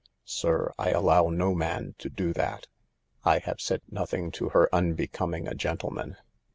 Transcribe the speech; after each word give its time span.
Sir, 0.25 0.71
I 0.79 0.89
allow 0.89 1.29
no 1.29 1.53
man 1.53 1.93
to 1.99 2.09
'do 2.09 2.33
that.' 2.33 2.65
1" 3.21 3.35
I 3.35 3.39
have 3.45 3.61
said 3.61 3.81
nothing 3.91 4.31
to 4.31 4.49
her 4.49 4.67
unbecoming 4.73 5.47
a 5.47 5.53
gentleman." 5.53 6.17